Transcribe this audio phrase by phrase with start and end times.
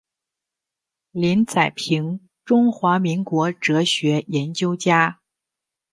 [1.11, 5.19] 林宰平中华民国哲学研究家。